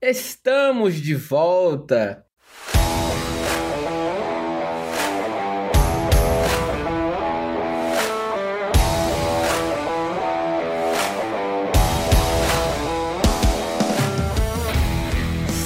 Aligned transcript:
Estamos 0.00 0.94
de 0.94 1.16
volta! 1.16 2.24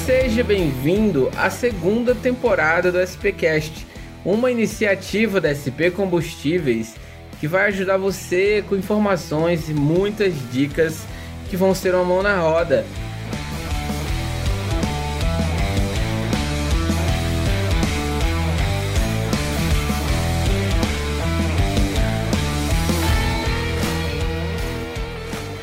Seja 0.07 0.43
bem-vindo 0.43 1.31
à 1.37 1.51
segunda 1.51 2.15
temporada 2.15 2.91
do 2.91 2.99
SPcast, 3.03 3.87
uma 4.25 4.51
iniciativa 4.51 5.43
da 5.43 5.53
SP 5.53 5.93
Combustíveis 5.95 6.95
que 7.39 7.47
vai 7.47 7.67
ajudar 7.67 7.99
você 7.99 8.65
com 8.67 8.77
informações 8.77 9.69
e 9.69 9.75
muitas 9.75 10.33
dicas 10.51 11.03
que 11.51 11.57
vão 11.57 11.75
ser 11.75 11.95
uma 11.95 12.05
mão 12.05 12.23
na 12.23 12.41
roda 12.41 12.87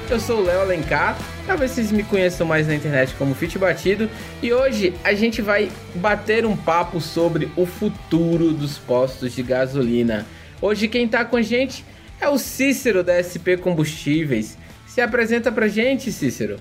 Eu 0.10 0.20
sou 0.20 0.40
o 0.40 0.44
Léo 0.44 0.62
Alencar, 0.62 1.16
talvez 1.46 1.70
vocês 1.70 1.92
me 1.92 2.02
conheçam 2.02 2.48
mais 2.48 2.68
na 2.68 2.74
internet 2.74 3.14
como 3.14 3.36
Fit 3.36 3.60
Batido, 3.60 4.10
e 4.42 4.52
hoje 4.52 4.92
a 5.04 5.14
gente 5.14 5.40
vai 5.40 5.72
bater 5.94 6.48
um 6.48 6.58
papo 6.58 7.00
sobre 7.00 7.48
o 7.56 7.64
futuro 7.64 8.52
dos 8.52 8.80
postos 8.80 9.36
de 9.36 9.44
gasolina. 9.44 10.26
Hoje 10.60 10.88
quem 10.88 11.06
está 11.06 11.24
com 11.24 11.38
a 11.38 11.44
gente 11.44 11.86
é 12.20 12.28
o 12.28 12.40
Cícero 12.40 13.04
da 13.04 13.22
SP 13.22 13.54
Combustíveis. 13.62 14.58
Se 14.88 15.00
apresenta 15.00 15.52
pra 15.52 15.68
gente, 15.68 16.12
Cícero. 16.12 16.58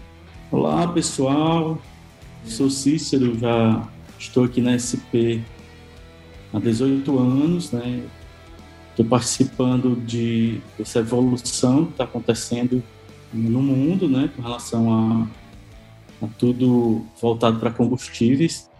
Olá, 0.52 0.86
pessoal. 0.86 1.80
Sou 2.44 2.68
Cícero, 2.68 3.38
já 3.38 3.88
estou 4.18 4.44
aqui 4.44 4.60
na 4.60 4.76
SP 4.76 5.40
há 6.52 6.58
18 6.58 7.18
anos, 7.18 7.72
né? 7.72 8.02
Estou 8.90 9.06
participando 9.06 9.96
de 10.04 10.60
dessa 10.76 10.98
evolução 10.98 11.86
que 11.86 11.92
está 11.92 12.04
acontecendo 12.04 12.84
no 13.32 13.60
mundo, 13.60 14.08
né, 14.08 14.30
com 14.34 14.42
relação 14.42 14.92
a, 14.92 16.24
a 16.24 16.28
tudo 16.38 17.04
voltado 17.20 17.58
para 17.58 17.70
combustíveis. 17.70 18.70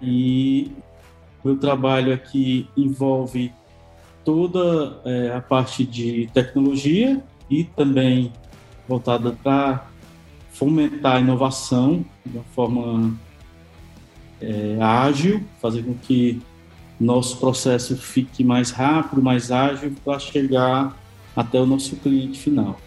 E 0.00 0.70
meu 1.44 1.56
trabalho 1.56 2.12
aqui 2.12 2.68
envolve 2.76 3.52
toda 4.24 5.00
é, 5.04 5.34
a 5.34 5.40
parte 5.40 5.84
de 5.84 6.28
tecnologia 6.32 7.22
e 7.50 7.64
também 7.64 8.32
voltada 8.88 9.32
para 9.42 9.86
fomentar 10.50 11.16
a 11.16 11.20
inovação 11.20 12.04
de 12.24 12.36
uma 12.36 12.44
forma 12.54 13.18
é, 14.40 14.78
ágil, 14.80 15.42
fazer 15.60 15.82
com 15.82 15.94
que 15.94 16.40
nosso 17.00 17.38
processo 17.38 17.96
fique 17.96 18.44
mais 18.44 18.70
rápido, 18.70 19.22
mais 19.22 19.50
ágil 19.50 19.92
para 20.04 20.18
chegar 20.18 20.96
até 21.34 21.58
o 21.58 21.66
nosso 21.66 21.96
cliente 21.96 22.38
final. 22.38 22.78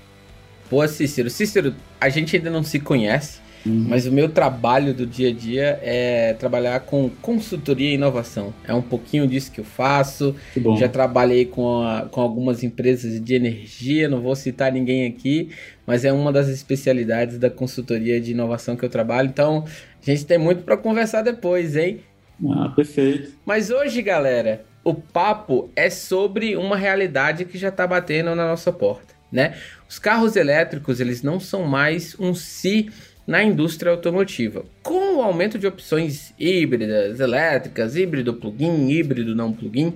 Pô, 0.69 0.85
Cícero, 0.87 1.29
Cícero, 1.29 1.75
a 2.01 2.09
gente 2.09 2.35
ainda 2.35 2.49
não 2.49 2.63
se 2.63 2.79
conhece, 2.79 3.39
uhum. 3.65 3.85
mas 3.87 4.07
o 4.07 4.11
meu 4.11 4.29
trabalho 4.29 4.93
do 4.95 5.05
dia 5.05 5.29
a 5.29 5.31
dia 5.33 5.79
é 5.83 6.33
trabalhar 6.33 6.79
com 6.81 7.09
consultoria 7.21 7.91
e 7.91 7.93
inovação. 7.93 8.53
É 8.67 8.73
um 8.73 8.81
pouquinho 8.81 9.27
disso 9.27 9.51
que 9.51 9.61
eu 9.61 9.65
faço. 9.65 10.35
Que 10.53 10.61
Já 10.77 10.89
trabalhei 10.89 11.45
com, 11.45 11.83
a, 11.83 12.07
com 12.09 12.19
algumas 12.19 12.63
empresas 12.63 13.23
de 13.23 13.35
energia, 13.35 14.09
não 14.09 14.21
vou 14.21 14.35
citar 14.35 14.71
ninguém 14.71 15.05
aqui, 15.05 15.49
mas 15.85 16.03
é 16.03 16.11
uma 16.11 16.31
das 16.31 16.47
especialidades 16.47 17.37
da 17.37 17.49
consultoria 17.49 18.19
de 18.19 18.31
inovação 18.31 18.75
que 18.75 18.83
eu 18.83 18.89
trabalho. 18.89 19.29
Então, 19.29 19.65
a 20.01 20.09
gente 20.09 20.25
tem 20.25 20.39
muito 20.39 20.63
para 20.63 20.77
conversar 20.77 21.21
depois, 21.21 21.75
hein? 21.75 21.99
Ah, 22.49 22.69
perfeito. 22.75 23.33
Mas 23.45 23.69
hoje, 23.69 24.01
galera, 24.01 24.65
o 24.83 24.93
papo 24.93 25.69
é 25.75 25.91
sobre 25.91 26.55
uma 26.57 26.75
realidade 26.75 27.45
que 27.45 27.57
já 27.57 27.69
está 27.69 27.85
batendo 27.85 28.35
na 28.35 28.47
nossa 28.47 28.73
porta 28.73 29.14
né? 29.31 29.55
Os 29.89 29.99
carros 29.99 30.35
elétricos, 30.35 30.99
eles 30.99 31.21
não 31.21 31.39
são 31.39 31.63
mais 31.63 32.15
um 32.19 32.33
si 32.33 32.89
na 33.25 33.43
indústria 33.43 33.91
automotiva. 33.91 34.65
Com 34.83 35.17
o 35.17 35.21
aumento 35.21 35.57
de 35.57 35.65
opções 35.65 36.33
híbridas, 36.39 37.19
elétricas, 37.19 37.95
híbrido 37.95 38.33
plug-in, 38.33 38.89
híbrido 38.89 39.35
não 39.35 39.51
plug-in 39.51 39.93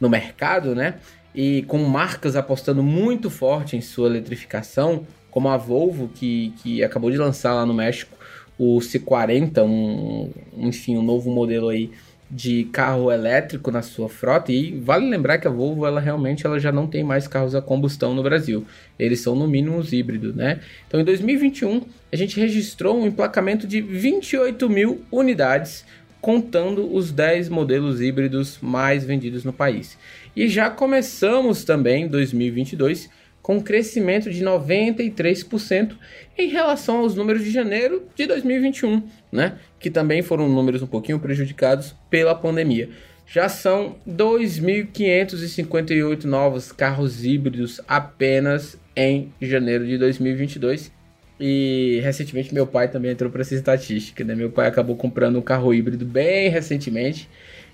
no 0.00 0.08
mercado, 0.08 0.74
né? 0.74 0.96
E 1.34 1.62
com 1.62 1.78
marcas 1.78 2.36
apostando 2.36 2.82
muito 2.82 3.30
forte 3.30 3.76
em 3.76 3.80
sua 3.80 4.08
eletrificação, 4.08 5.06
como 5.30 5.48
a 5.48 5.56
Volvo, 5.56 6.08
que, 6.08 6.52
que 6.62 6.84
acabou 6.84 7.10
de 7.10 7.16
lançar 7.16 7.54
lá 7.54 7.64
no 7.64 7.72
México 7.72 8.18
o 8.58 8.78
C40, 8.78 9.64
um, 9.64 10.30
enfim, 10.56 10.96
um 10.96 11.02
novo 11.02 11.30
modelo 11.30 11.68
aí 11.68 11.90
de 12.34 12.64
carro 12.72 13.12
elétrico 13.12 13.70
na 13.70 13.82
sua 13.82 14.08
frota 14.08 14.50
e 14.50 14.80
vale 14.80 15.06
lembrar 15.06 15.36
que 15.36 15.46
a 15.46 15.50
Volvo 15.50 15.84
ela 15.84 16.00
realmente 16.00 16.46
ela 16.46 16.58
já 16.58 16.72
não 16.72 16.86
tem 16.86 17.04
mais 17.04 17.28
carros 17.28 17.54
a 17.54 17.60
combustão 17.60 18.14
no 18.14 18.22
Brasil. 18.22 18.64
Eles 18.98 19.20
são 19.20 19.36
no 19.36 19.46
mínimo 19.46 19.76
os 19.76 19.92
híbridos, 19.92 20.34
né? 20.34 20.60
Então 20.88 20.98
em 20.98 21.04
2021 21.04 21.82
a 22.10 22.16
gente 22.16 22.40
registrou 22.40 22.98
um 22.98 23.06
emplacamento 23.06 23.66
de 23.66 23.82
28 23.82 24.66
mil 24.70 25.02
unidades, 25.12 25.84
contando 26.22 26.90
os 26.94 27.12
10 27.12 27.50
modelos 27.50 28.00
híbridos 28.00 28.56
mais 28.62 29.04
vendidos 29.04 29.44
no 29.44 29.52
país. 29.52 29.98
E 30.34 30.48
já 30.48 30.70
começamos 30.70 31.64
também 31.64 32.08
2022 32.08 33.10
com 33.42 33.56
um 33.56 33.60
crescimento 33.60 34.30
de 34.30 34.44
93% 34.44 35.96
em 36.38 36.48
relação 36.48 36.98
aos 36.98 37.16
números 37.16 37.42
de 37.42 37.50
janeiro 37.50 38.06
de 38.14 38.26
2021, 38.26 39.02
né? 39.30 39.58
Que 39.78 39.90
também 39.90 40.22
foram 40.22 40.48
números 40.48 40.80
um 40.80 40.86
pouquinho 40.86 41.18
prejudicados 41.18 41.94
pela 42.08 42.34
pandemia. 42.34 42.88
Já 43.26 43.46
são 43.48 43.96
2.558 44.08 46.24
novos 46.24 46.70
carros 46.70 47.24
híbridos 47.24 47.80
apenas 47.88 48.78
em 48.94 49.32
janeiro 49.40 49.86
de 49.86 49.98
2022. 49.98 50.92
E 51.40 51.98
recentemente 52.04 52.54
meu 52.54 52.66
pai 52.66 52.88
também 52.88 53.10
entrou 53.10 53.30
para 53.30 53.40
essa 53.40 53.54
estatística, 53.54 54.22
né? 54.22 54.34
Meu 54.34 54.50
pai 54.50 54.68
acabou 54.68 54.94
comprando 54.94 55.38
um 55.38 55.42
carro 55.42 55.74
híbrido 55.74 56.04
bem 56.04 56.48
recentemente 56.48 57.28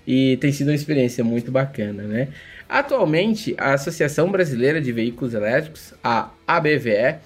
e 0.05 0.37
tem 0.37 0.51
sido 0.51 0.67
uma 0.67 0.75
experiência 0.75 1.23
muito 1.23 1.51
bacana, 1.51 2.03
né? 2.03 2.29
Atualmente, 2.67 3.55
a 3.57 3.73
Associação 3.73 4.31
Brasileira 4.31 4.79
de 4.79 4.91
Veículos 4.91 5.33
Elétricos, 5.33 5.93
a 6.03 6.29
ABVE, 6.47 7.17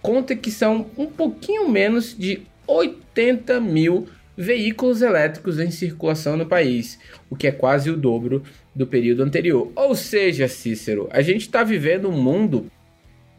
conta 0.00 0.34
que 0.34 0.50
são 0.50 0.86
um 0.96 1.06
pouquinho 1.06 1.68
menos 1.68 2.16
de 2.16 2.42
80 2.66 3.60
mil 3.60 4.08
veículos 4.36 5.02
elétricos 5.02 5.58
em 5.58 5.70
circulação 5.70 6.36
no 6.36 6.46
país, 6.46 6.98
o 7.30 7.36
que 7.36 7.46
é 7.46 7.52
quase 7.52 7.90
o 7.90 7.96
dobro 7.96 8.42
do 8.74 8.86
período 8.86 9.22
anterior. 9.22 9.72
Ou 9.74 9.94
seja, 9.94 10.46
Cícero, 10.46 11.08
a 11.10 11.22
gente 11.22 11.42
está 11.42 11.64
vivendo 11.64 12.08
um 12.08 12.20
mundo 12.20 12.66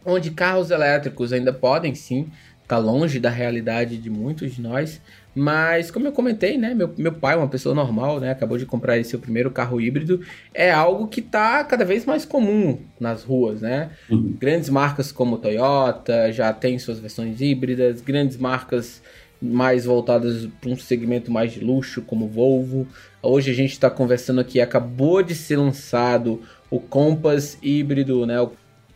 onde 0.03 0.31
carros 0.31 0.71
elétricos 0.71 1.31
ainda 1.33 1.53
podem 1.53 1.93
sim 1.93 2.29
estar 2.63 2.75
tá 2.75 2.77
longe 2.77 3.19
da 3.19 3.29
realidade 3.29 3.97
de 3.97 4.09
muitos 4.09 4.55
de 4.55 4.61
nós, 4.61 5.01
mas, 5.37 5.91
como 5.91 6.07
eu 6.07 6.11
comentei, 6.11 6.57
né? 6.57 6.73
Meu, 6.73 6.91
meu 6.97 7.13
pai, 7.13 7.37
uma 7.37 7.47
pessoa 7.47 7.75
normal, 7.75 8.19
né? 8.19 8.31
Acabou 8.31 8.57
de 8.57 8.65
comprar 8.65 8.97
esse 8.97 9.11
seu 9.11 9.19
primeiro 9.19 9.51
carro 9.51 9.79
híbrido. 9.79 10.19
É 10.51 10.71
algo 10.71 11.07
que 11.07 11.19
está 11.19 11.63
cada 11.63 11.85
vez 11.85 12.07
mais 12.07 12.25
comum 12.25 12.79
nas 12.99 13.23
ruas, 13.23 13.61
né? 13.61 13.91
Uhum. 14.09 14.35
Grandes 14.39 14.67
marcas 14.67 15.11
como 15.11 15.37
Toyota 15.37 16.31
já 16.31 16.51
têm 16.51 16.79
suas 16.79 16.97
versões 16.97 17.39
híbridas. 17.39 18.01
Grandes 18.01 18.35
marcas 18.35 18.99
mais 19.39 19.85
voltadas 19.85 20.47
para 20.59 20.71
um 20.71 20.75
segmento 20.75 21.31
mais 21.31 21.51
de 21.51 21.59
luxo, 21.59 22.01
como 22.01 22.27
Volvo. 22.27 22.87
Hoje 23.21 23.51
a 23.51 23.53
gente 23.53 23.73
está 23.73 23.91
conversando 23.91 24.41
aqui, 24.41 24.59
acabou 24.59 25.21
de 25.21 25.35
ser 25.35 25.57
lançado 25.57 26.41
o 26.67 26.79
Compass 26.79 27.59
híbrido, 27.61 28.25
né? 28.25 28.37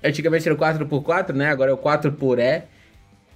Antigamente 0.03 0.47
era 0.47 0.56
o 0.56 0.58
4x4, 0.58 1.34
né? 1.35 1.52
Agora 1.52 1.69
é 1.69 1.73
o 1.75 1.78
4xe 1.78 2.63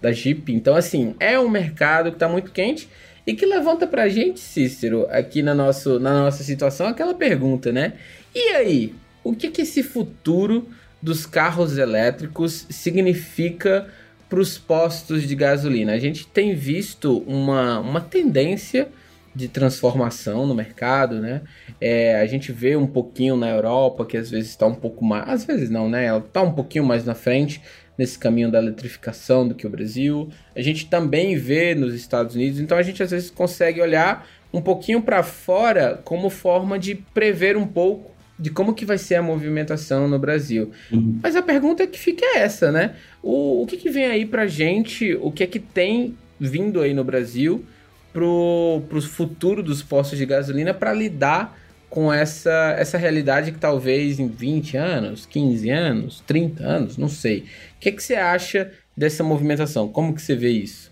da 0.01 0.11
Jeep. 0.11 0.51
Então, 0.53 0.75
assim, 0.75 1.15
é 1.19 1.39
um 1.39 1.49
mercado 1.49 2.09
que 2.09 2.15
está 2.15 2.27
muito 2.27 2.51
quente 2.51 2.89
e 3.25 3.33
que 3.33 3.45
levanta 3.45 3.87
para 3.87 4.03
a 4.03 4.09
gente, 4.09 4.39
Cícero, 4.39 5.07
aqui 5.09 5.41
na, 5.41 5.55
nosso, 5.55 5.99
na 5.99 6.21
nossa 6.21 6.43
situação, 6.43 6.87
aquela 6.87 7.13
pergunta, 7.13 7.71
né? 7.71 7.93
E 8.33 8.49
aí, 8.49 8.93
o 9.23 9.35
que, 9.35 9.49
que 9.49 9.61
esse 9.61 9.81
futuro 9.81 10.67
dos 11.01 11.25
carros 11.25 11.77
elétricos 11.77 12.67
significa 12.69 13.87
para 14.29 14.39
os 14.39 14.57
postos 14.57 15.27
de 15.27 15.35
gasolina? 15.35 15.93
A 15.93 15.99
gente 15.99 16.27
tem 16.27 16.53
visto 16.53 17.19
uma, 17.27 17.79
uma 17.79 18.01
tendência 18.01 18.87
de 19.33 19.49
transformação 19.49 20.45
no 20.47 20.55
mercado, 20.55 21.19
né? 21.19 21.41
É, 21.81 22.19
a 22.21 22.25
gente 22.25 22.53
vê 22.53 22.77
um 22.77 22.87
pouquinho 22.87 23.35
na 23.35 23.49
Europa 23.49 24.05
que 24.05 24.15
às 24.15 24.29
vezes 24.29 24.51
está 24.51 24.65
um 24.65 24.75
pouco 24.75 25.03
mais, 25.03 25.27
às 25.27 25.45
vezes 25.45 25.69
não, 25.69 25.89
né? 25.89 26.05
Ela 26.05 26.19
está 26.19 26.41
um 26.41 26.53
pouquinho 26.53 26.85
mais 26.85 27.03
na 27.03 27.13
frente 27.13 27.61
nesse 27.97 28.17
caminho 28.19 28.51
da 28.51 28.59
eletrificação 28.59 29.47
do 29.47 29.55
que 29.55 29.65
o 29.65 29.69
Brasil. 29.69 30.29
A 30.55 30.61
gente 30.61 30.87
também 30.87 31.37
vê 31.37 31.73
nos 31.75 31.93
Estados 31.93 32.35
Unidos, 32.35 32.59
então 32.59 32.77
a 32.77 32.81
gente 32.81 33.01
às 33.01 33.11
vezes 33.11 33.29
consegue 33.29 33.81
olhar 33.81 34.27
um 34.53 34.61
pouquinho 34.61 35.01
para 35.01 35.23
fora 35.23 36.01
como 36.03 36.29
forma 36.29 36.79
de 36.79 36.95
prever 36.95 37.57
um 37.57 37.67
pouco 37.67 38.15
de 38.37 38.49
como 38.49 38.73
que 38.73 38.85
vai 38.85 38.97
ser 38.97 39.15
a 39.15 39.21
movimentação 39.21 40.07
no 40.07 40.19
Brasil. 40.19 40.71
Uhum. 40.91 41.19
Mas 41.23 41.35
a 41.35 41.41
pergunta 41.41 41.87
que 41.87 41.97
fica 41.97 42.25
é 42.25 42.39
essa, 42.39 42.71
né? 42.71 42.95
O, 43.23 43.63
o 43.63 43.65
que, 43.65 43.77
que 43.77 43.89
vem 43.89 44.05
aí 44.05 44.25
pra 44.25 44.45
gente, 44.45 45.15
o 45.21 45.31
que 45.31 45.43
é 45.43 45.47
que 45.47 45.59
tem 45.59 46.17
vindo 46.37 46.81
aí 46.81 46.93
no 46.93 47.03
Brasil 47.03 47.65
pro, 48.11 48.81
pro 48.89 49.01
futuro 49.01 49.63
dos 49.63 49.81
postos 49.81 50.17
de 50.17 50.25
gasolina 50.25 50.73
para 50.73 50.93
lidar 50.93 51.57
com 51.95 52.11
essa, 52.11 52.75
essa 52.77 52.97
realidade 52.97 53.53
que 53.53 53.57
talvez 53.57 54.19
em 54.19 54.27
20 54.27 54.75
anos, 54.75 55.25
15 55.25 55.69
anos, 55.69 56.21
30 56.27 56.61
anos, 56.61 56.97
não 56.97 57.07
sei. 57.07 57.39
O 57.77 57.79
que, 57.79 57.89
que 57.93 58.03
você 58.03 58.15
acha 58.15 58.69
dessa 58.97 59.23
movimentação? 59.23 59.87
Como 59.87 60.13
que 60.13 60.21
você 60.21 60.35
vê 60.35 60.49
isso? 60.49 60.91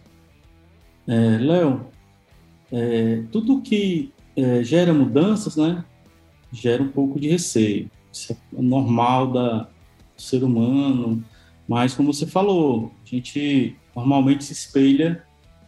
É, 1.06 1.38
Léo, 1.40 1.88
é, 2.72 3.22
tudo 3.34 3.62
que 3.62 4.14
é, 4.38 4.64
gera 4.64 4.94
mudanças, 4.94 5.58
né, 5.58 5.84
gera 6.54 6.82
um 6.82 6.88
pouco 6.88 7.20
de 7.20 7.28
receio. 7.28 7.92
Isso 8.10 8.32
é 8.32 8.62
normal 8.62 9.34
da, 9.34 9.58
do 10.16 10.22
ser 10.22 10.42
humano, 10.42 11.22
mas 11.68 11.94
como 11.94 12.14
você 12.14 12.26
falou, 12.26 12.94
a 13.06 13.10
gente 13.10 13.76
normalmente 13.94 14.46
se 14.46 14.54
espelha 14.54 15.22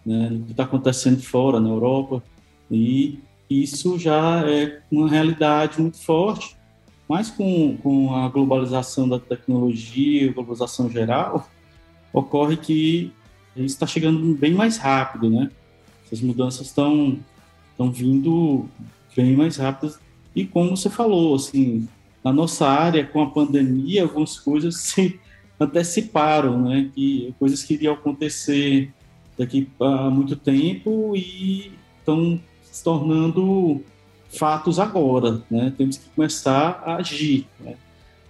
né, 0.06 0.30
no 0.30 0.46
que 0.46 0.52
está 0.52 0.64
acontecendo 0.64 1.22
fora, 1.22 1.60
na 1.60 1.68
Europa, 1.68 2.24
e 2.72 3.20
isso 3.50 3.98
já 4.00 4.44
é 4.50 4.82
uma 4.92 5.10
realidade 5.10 5.82
muito 5.82 5.98
forte. 5.98 6.56
Mas 7.08 7.30
com, 7.30 7.78
com 7.78 8.16
a 8.16 8.28
globalização 8.30 9.08
da 9.08 9.20
tecnologia, 9.20 10.34
globalização 10.34 10.90
geral, 10.90 11.48
ocorre 12.12 12.58
que 12.58 13.12
isso 13.56 13.76
está 13.76 13.86
chegando 13.86 14.34
bem 14.36 14.54
mais 14.54 14.78
rápido, 14.78 15.30
né? 15.30 15.52
Essas 16.06 16.22
mudanças 16.22 16.68
estão 16.68 17.20
estão 17.72 17.92
vindo 17.92 18.66
bem 19.16 19.36
mais 19.36 19.58
rápidas. 19.58 20.00
E 20.36 20.46
como 20.46 20.76
você 20.76 20.90
falou, 20.90 21.36
assim, 21.36 21.88
na 22.24 22.34
nossa 22.34 22.68
área, 22.68 23.06
com 23.06 23.22
a 23.22 23.30
pandemia, 23.30 24.04
algumas 24.04 24.40
coisas 24.40 24.78
se 24.78 25.20
anteciparam, 25.60 26.62
né? 26.62 26.90
Que 26.96 27.34
coisas 27.38 27.64
que 27.64 27.76
iriam 27.76 27.94
acontecer 27.94 28.92
daqui 29.38 29.70
a 29.80 30.10
muito 30.10 30.36
tempo 30.36 31.16
e 31.16 31.72
estão 32.00 32.40
se 32.76 32.84
tornando 32.84 33.82
fatos 34.28 34.80
agora, 34.80 35.42
né? 35.50 35.74
Temos 35.78 35.96
que 35.96 36.10
começar 36.10 36.84
a 36.86 36.98
agir, 36.98 37.48
né? 37.58 37.76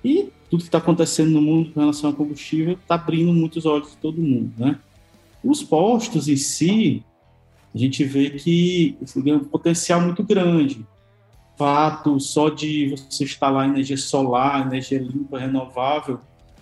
E 0.03 0.29
tudo 0.51 0.59
que 0.59 0.67
está 0.67 0.77
acontecendo 0.77 1.31
no 1.31 1.41
mundo 1.41 1.71
com 1.71 1.79
relação 1.79 2.11
ao 2.11 2.15
combustível 2.15 2.73
está 2.73 2.93
abrindo 2.93 3.33
muitos 3.33 3.65
olhos 3.65 3.89
de 3.89 3.97
todo 3.97 4.21
mundo, 4.21 4.53
né? 4.55 4.77
Os 5.43 5.63
postos 5.63 6.27
em 6.27 6.37
si, 6.37 7.03
a 7.73 7.77
gente 7.79 8.03
vê 8.03 8.29
que 8.29 8.95
tem 9.23 9.33
um 9.33 9.39
potencial 9.39 9.99
muito 9.99 10.21
grande. 10.21 10.85
Fato 11.57 12.19
só 12.19 12.49
de 12.49 12.89
você 12.89 13.23
instalar 13.23 13.67
energia 13.67 13.97
solar, 13.97 14.67
energia 14.67 14.99
limpa, 14.99 15.39
renovável, 15.39 16.19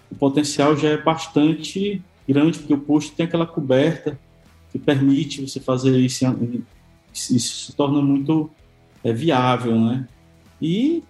o 0.10 0.16
potencial 0.16 0.78
já 0.78 0.88
é 0.88 0.98
bastante 0.98 2.02
grande, 2.26 2.60
porque 2.60 2.74
o 2.74 2.80
posto 2.80 3.14
tem 3.14 3.26
aquela 3.26 3.46
coberta 3.46 4.18
que 4.72 4.80
permite 4.80 5.46
você 5.46 5.60
fazer 5.60 5.98
isso, 6.00 6.24
isso 7.14 7.66
se 7.66 7.76
torna 7.76 8.02
muito 8.02 8.50
é, 9.04 9.14
viável, 9.14 9.80
né? 9.80 10.08
E 10.62 11.04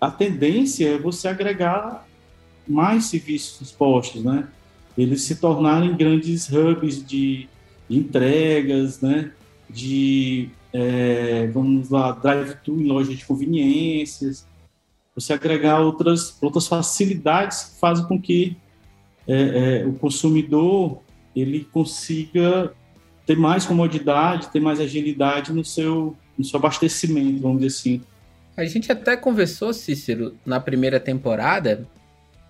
a 0.00 0.10
tendência 0.10 0.88
é 0.88 0.98
você 0.98 1.28
agregar 1.28 2.06
mais 2.66 3.06
serviços 3.06 3.72
postos, 3.72 4.22
né? 4.22 4.48
Eles 4.96 5.22
se 5.22 5.36
tornarem 5.36 5.96
grandes 5.96 6.48
hubs 6.48 7.04
de, 7.04 7.48
de 7.88 7.98
entregas, 7.98 9.00
né? 9.00 9.32
De, 9.68 10.50
é, 10.72 11.46
vamos 11.48 11.90
lá, 11.90 12.12
drive-thru 12.12 12.80
em 12.80 12.86
lojas 12.86 13.16
de 13.16 13.24
conveniências, 13.24 14.46
você 15.14 15.32
agregar 15.32 15.80
outras, 15.80 16.40
outras 16.40 16.68
facilidades 16.68 17.64
que 17.64 17.80
fazem 17.80 18.06
com 18.06 18.20
que 18.20 18.56
é, 19.26 19.80
é, 19.82 19.86
o 19.86 19.92
consumidor 19.94 21.00
ele 21.34 21.64
consiga 21.64 22.72
ter 23.28 23.36
mais 23.36 23.66
comodidade, 23.66 24.48
ter 24.48 24.58
mais 24.58 24.80
agilidade 24.80 25.52
no 25.52 25.62
seu, 25.62 26.16
no 26.36 26.42
seu 26.42 26.58
abastecimento, 26.58 27.42
vamos 27.42 27.58
dizer 27.60 27.78
assim. 27.78 28.00
A 28.56 28.64
gente 28.64 28.90
até 28.90 29.18
conversou, 29.18 29.74
Cícero, 29.74 30.34
na 30.46 30.58
primeira 30.58 30.98
temporada, 30.98 31.86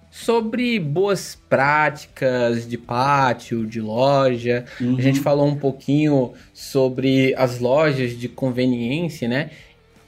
sobre 0.08 0.78
boas 0.78 1.36
práticas 1.48 2.68
de 2.68 2.78
pátio, 2.78 3.66
de 3.66 3.80
loja. 3.80 4.66
Uhum. 4.80 4.96
A 4.96 5.00
gente 5.02 5.18
falou 5.18 5.48
um 5.48 5.56
pouquinho 5.56 6.32
sobre 6.54 7.34
as 7.34 7.58
lojas 7.58 8.16
de 8.16 8.28
conveniência, 8.28 9.26
né? 9.26 9.50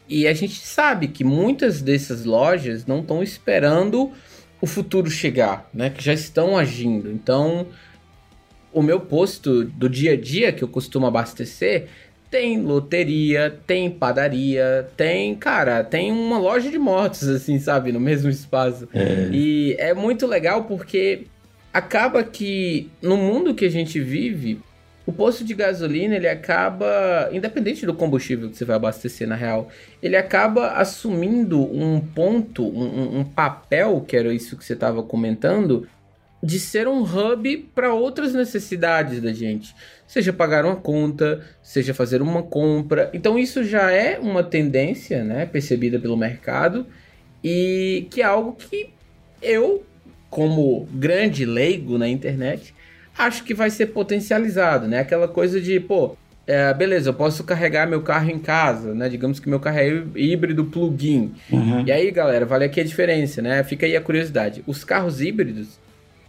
E 0.09 0.25
a 0.29 0.33
gente 0.33 0.61
sabe 0.61 1.09
que 1.09 1.25
muitas 1.25 1.83
dessas 1.83 2.25
lojas 2.25 2.87
não 2.87 3.01
estão 3.01 3.25
esperando 3.25 4.13
o 4.61 4.69
futuro 4.69 5.11
chegar, 5.11 5.69
né? 5.75 5.91
Que 5.91 6.03
já 6.03 6.13
estão 6.13 6.57
agindo. 6.57 7.11
Então, 7.11 7.67
o 8.73 8.83
meu 8.83 9.01
posto 9.01 9.65
do 9.65 9.89
dia 9.89 10.13
a 10.13 10.17
dia 10.17 10.53
que 10.53 10.63
eu 10.63 10.69
costumo 10.69 11.07
abastecer 11.07 11.89
tem 12.31 12.63
loteria, 12.63 13.59
tem 13.67 13.91
padaria, 13.91 14.89
tem, 14.97 15.35
cara, 15.35 15.83
tem 15.83 16.13
uma 16.13 16.39
loja 16.39 16.71
de 16.71 16.79
motos, 16.79 17.27
assim, 17.29 17.59
sabe, 17.59 17.91
no 17.91 17.99
mesmo 17.99 18.31
espaço. 18.31 18.89
É. 18.95 19.29
E 19.33 19.75
é 19.79 19.93
muito 19.93 20.27
legal 20.27 20.65
porque 20.65 21.27
acaba 21.73 22.23
que 22.23 22.89
no 23.03 23.17
mundo 23.17 23.55
que 23.55 23.65
a 23.65 23.71
gente 23.71 23.99
vive, 23.99 24.61
o 25.05 25.13
posto 25.13 25.45
de 25.45 25.55
gasolina, 25.55 26.15
ele 26.15 26.29
acaba, 26.29 27.29
independente 27.33 27.85
do 27.85 27.95
combustível 27.95 28.49
que 28.49 28.57
você 28.57 28.65
vai 28.65 28.77
abastecer 28.77 29.27
na 29.27 29.35
real, 29.35 29.69
ele 30.01 30.17
acaba 30.17 30.75
assumindo 30.75 31.61
um 31.61 32.01
ponto, 32.01 32.63
um, 32.65 33.19
um 33.19 33.25
papel, 33.25 34.05
que 34.07 34.17
era 34.17 34.33
isso 34.33 34.57
que 34.57 34.65
você 34.65 34.75
estava 34.75 35.03
comentando, 35.03 35.89
de 36.43 36.59
ser 36.59 36.89
um 36.89 37.03
hub 37.03 37.69
para 37.75 37.93
outras 37.93 38.33
necessidades 38.33 39.21
da 39.21 39.33
gente. 39.33 39.75
Seja 40.07 40.33
pagar 40.33 40.65
uma 40.65 40.77
conta, 40.77 41.41
seja 41.63 41.93
fazer 41.93 42.23
uma 42.23 42.43
compra. 42.43 43.11
Então 43.13 43.39
isso 43.39 43.63
já 43.63 43.91
é 43.91 44.19
uma 44.19 44.43
tendência, 44.43 45.23
né, 45.23 45.47
percebida 45.47 45.99
pelo 45.99 46.17
mercado 46.17 46.87
e 47.45 48.07
que 48.11 48.23
é 48.23 48.25
algo 48.25 48.53
que 48.55 48.91
eu, 49.43 49.85
como 50.29 50.87
grande 50.93 51.45
leigo 51.45 51.99
na 51.99 52.09
internet, 52.09 52.75
acho 53.17 53.45
que 53.45 53.55
vai 53.55 53.71
ser 53.71 53.87
potencializado, 53.87 54.87
né? 54.87 55.01
Aquela 55.01 55.29
coisa 55.29 55.61
de, 55.61 55.81
pô, 55.81 56.17
é, 56.47 56.73
beleza, 56.75 57.11
eu 57.11 57.15
posso 57.15 57.45
carregar 57.45 57.87
meu 57.87 58.03
carro 58.03 58.31
em 58.31 58.39
casa, 58.39 58.95
né? 58.95 59.09
Digamos 59.09 59.39
que 59.39 59.49
meu 59.49 59.61
carro 59.61 59.79
é 59.79 60.03
híbrido 60.17 60.65
plug-in. 60.65 61.33
Uhum. 61.51 61.85
E 61.87 61.93
aí, 61.93 62.11
galera, 62.11 62.45
vale 62.45 62.65
aqui 62.65 62.81
a 62.81 62.85
diferença, 62.85 63.41
né? 63.41 63.63
Fica 63.63 63.87
aí 63.87 63.97
a 63.97 64.01
curiosidade. 64.01 64.63
Os 64.67 64.85
carros 64.85 65.21
híbridos, 65.21 65.79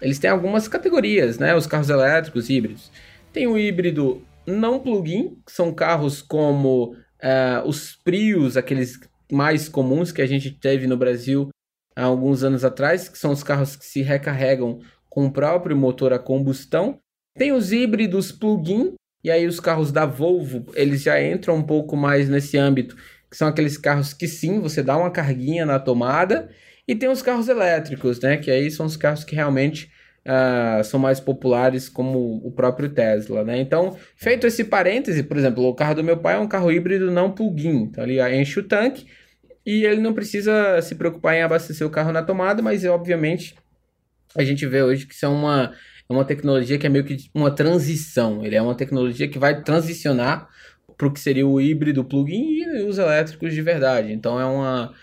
eles 0.02 0.20
têm 0.20 0.30
algumas 0.30 0.68
categorias, 0.68 1.38
né? 1.38 1.56
Os 1.56 1.68
carros 1.68 1.90
elétricos 1.90 2.50
híbridos. 2.50 2.92
Tem 3.32 3.48
o 3.48 3.58
híbrido 3.58 4.26
não 4.46 4.80
plug-in, 4.80 5.38
que 5.46 5.52
são 5.52 5.74
carros 5.74 6.22
como 6.22 6.94
uh, 6.94 7.68
os 7.68 7.96
Prius, 7.96 8.58
aqueles 8.58 9.00
mais 9.32 9.70
comuns 9.70 10.12
que 10.12 10.22
a 10.22 10.26
gente 10.26 10.52
teve 10.52 10.88
no 10.88 10.98
Brasil 10.98 11.50
há 11.96 12.04
alguns 12.04 12.44
anos 12.44 12.66
atrás, 12.66 13.08
que 13.08 13.18
são 13.18 13.32
os 13.32 13.44
carros 13.44 13.76
que 13.76 13.86
se 13.86 14.02
recarregam 14.02 14.80
com 15.10 15.26
o 15.26 15.32
próprio 15.32 15.78
motor 15.78 16.14
a 16.14 16.20
combustão. 16.20 17.00
Tem 17.38 17.52
os 17.52 17.72
híbridos 17.72 18.32
plug-in, 18.32 18.96
e 19.24 19.30
aí 19.30 19.46
os 19.46 19.60
carros 19.60 19.92
da 19.92 20.06
Volvo, 20.06 20.66
eles 20.74 21.04
já 21.04 21.22
entram 21.22 21.56
um 21.58 21.64
pouco 21.64 21.96
mais 21.96 22.28
nesse 22.28 22.58
âmbito, 22.58 22.96
que 23.30 23.38
são 23.38 23.48
aqueles 23.48 23.78
carros 23.78 24.14
que 24.14 24.28
sim, 24.28 24.60
você 24.60 24.82
dá 24.82 24.98
uma 24.98 25.12
carguinha 25.12 25.66
na 25.66 25.80
tomada, 25.80 26.50
e 26.92 26.96
tem 26.96 27.08
os 27.08 27.22
carros 27.22 27.48
elétricos, 27.48 28.20
né? 28.20 28.36
Que 28.36 28.52
aí 28.52 28.70
são 28.70 28.86
os 28.86 28.98
carros 28.98 29.24
que 29.24 29.34
realmente 29.34 29.90
uh, 30.28 30.84
são 30.84 31.00
mais 31.00 31.22
populares, 31.22 31.88
como 31.88 32.46
o 32.46 32.52
próprio 32.52 32.90
Tesla, 32.90 33.46
né? 33.46 33.62
Então, 33.62 33.98
feito 34.18 34.46
esse 34.46 34.66
parêntese, 34.66 35.24
por 35.24 35.38
exemplo, 35.38 35.64
o 35.64 35.74
carro 35.74 35.96
do 35.96 36.04
meu 36.04 36.18
pai 36.18 36.36
é 36.36 36.40
um 36.40 36.50
carro 36.50 36.70
híbrido 36.70 37.10
não 37.10 37.32
plug-in. 37.32 37.84
Então, 37.84 38.04
ele 38.04 38.22
enche 38.36 38.60
o 38.60 38.64
tanque 38.64 39.06
e 39.66 39.86
ele 39.86 40.02
não 40.02 40.14
precisa 40.14 40.82
se 40.82 40.96
preocupar 40.96 41.34
em 41.34 41.44
abastecer 41.44 41.88
o 41.88 41.90
carro 41.90 42.12
na 42.12 42.24
tomada, 42.24 42.62
mas 42.62 42.84
obviamente 42.84 43.56
a 44.36 44.44
gente 44.44 44.66
vê 44.66 44.84
hoje 44.84 45.08
que 45.08 45.14
isso 45.14 45.26
é 45.26 45.30
uma, 45.30 45.72
é 46.10 46.14
uma 46.14 46.26
tecnologia 46.26 46.78
que 46.78 46.86
é 46.86 46.90
meio 46.90 47.06
que 47.06 47.16
uma 47.34 47.52
transição. 47.52 48.46
Ele 48.46 48.58
é 48.58 48.62
uma 48.62 48.76
tecnologia 48.76 49.30
que 49.30 49.40
vai 49.40 49.64
transicionar 49.64 50.50
para 50.98 51.08
o 51.08 51.14
que 51.14 51.22
seria 51.22 51.48
o 51.48 51.62
híbrido 51.62 52.04
plug-in 52.04 52.64
e 52.64 52.84
os 52.84 52.98
elétricos 52.98 53.54
de 53.54 53.62
verdade. 53.62 54.12
Então 54.12 54.38
é 54.38 54.46
uma 54.46 54.94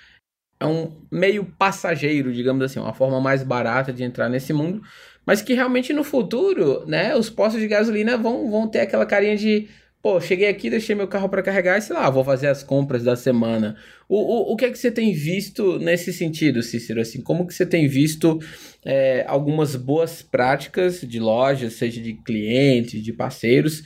é 0.61 0.67
um 0.67 0.93
meio 1.11 1.45
passageiro, 1.45 2.33
digamos 2.33 2.65
assim, 2.65 2.81
uma 2.81 2.93
forma 2.93 3.21
mais 3.21 3.43
barata 3.43 3.93
de 3.93 4.03
entrar 4.03 4.29
nesse 4.29 4.53
mundo, 4.53 4.83
mas 5.25 5.41
que 5.41 5.55
realmente 5.55 5.93
no 5.93 6.03
futuro, 6.03 6.85
né, 6.87 7.15
os 7.15 7.31
postos 7.31 7.61
de 7.61 7.69
gasolina 7.69 8.17
vão, 8.17 8.51
vão 8.51 8.67
ter 8.67 8.81
aquela 8.81 9.07
carinha 9.07 9.37
de, 9.37 9.69
pô, 10.03 10.21
cheguei 10.21 10.49
aqui, 10.49 10.71
deixei 10.71 10.97
meu 10.97 11.07
carro 11.07 11.29
para 11.29 11.43
carregar 11.43 11.79
e 11.79 11.83
sei 11.83 11.95
lá, 11.95 12.09
vou 12.11 12.25
fazer 12.25 12.49
as 12.49 12.63
compras 12.63 13.05
da 13.05 13.15
semana. 13.15 13.77
O, 14.09 14.17
o, 14.17 14.53
o 14.53 14.57
que 14.57 14.65
é 14.65 14.71
que 14.71 14.79
você 14.79 14.91
tem 14.91 15.13
visto 15.13 15.79
nesse 15.79 16.13
sentido, 16.13 16.63
Cícero? 16.63 17.01
Assim, 17.01 17.21
como 17.21 17.47
que 17.47 17.55
você 17.55 17.67
tem 17.67 17.87
visto 17.87 18.39
é, 18.85 19.25
algumas 19.29 19.77
boas 19.77 20.23
práticas 20.23 21.03
de 21.03 21.21
lojas, 21.21 21.75
seja 21.75 22.01
de 22.01 22.15
clientes, 22.15 23.03
de 23.03 23.13
parceiros, 23.13 23.83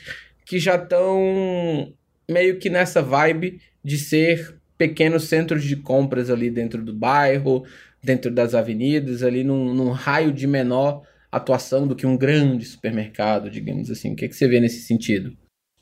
que 0.47 0.59
já 0.59 0.77
estão 0.77 1.93
meio 2.31 2.59
que 2.59 2.71
nessa 2.71 3.03
vibe 3.03 3.61
de 3.85 3.99
ser 3.99 4.62
pequenos 4.83 5.25
centros 5.29 5.63
de 5.63 5.77
compras 5.77 6.29
ali 6.29 6.51
dentro 6.51 6.85
do 6.85 6.93
bairro, 6.93 7.65
dentro 8.03 8.33
das 8.33 8.53
avenidas, 8.53 9.23
ali 9.23 9.45
num, 9.45 9.73
num 9.73 9.91
raio 9.91 10.33
de 10.33 10.45
menor 10.45 11.03
atuação 11.31 11.87
do 11.87 11.95
que 11.95 12.05
um 12.05 12.17
grande 12.17 12.65
supermercado, 12.65 13.49
digamos 13.49 13.89
assim. 13.93 14.13
O 14.13 14.17
que, 14.17 14.25
é 14.25 14.29
que 14.29 14.35
você 14.35 14.49
vê 14.49 14.59
nesse 14.59 14.83
sentido? 14.83 15.37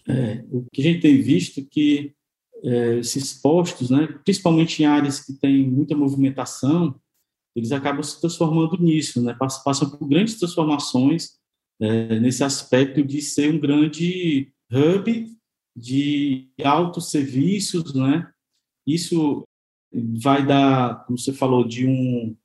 É, 0.07 0.45
o 0.51 0.67
que 0.71 0.83
a 0.83 0.85
gente 0.85 1.01
tem 1.01 1.23
visto 1.23 1.61
é 1.61 1.65
que 1.69 2.13
é, 2.63 2.99
esses 2.99 3.33
postos, 3.33 3.89
né, 3.89 4.07
principalmente 4.23 4.83
em 4.83 4.87
áreas 4.87 5.25
que 5.25 5.33
tem 5.33 5.67
muita 5.67 5.97
movimentação, 5.97 6.95
eles 7.57 7.73
acabam 7.73 8.03
se 8.03 8.21
transformando 8.21 8.77
nisso, 8.77 9.23
né, 9.23 9.35
passam 9.65 9.89
por 9.89 10.07
grandes 10.07 10.39
transformações 10.39 11.39
é, 11.81 12.21
nesse 12.21 12.45
aspecto 12.45 13.03
de 13.03 13.23
ser 13.23 13.51
um 13.51 13.59
grande 13.59 14.53
hub 14.71 15.27
de 15.75 16.51
autosserviços, 16.63 17.95
né? 17.95 18.31
Isso 18.95 19.45
vai 20.23 20.45
dar, 20.45 21.05
como 21.05 21.19
você 21.19 21.33
falou, 21.33 21.67
de, 21.67 21.87
um, 21.87 22.37